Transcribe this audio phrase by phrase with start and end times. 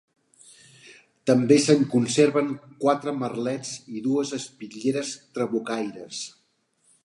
[1.31, 2.49] També se'n conserven
[2.85, 6.27] quatre merlets i dues espitlleres trabucaires.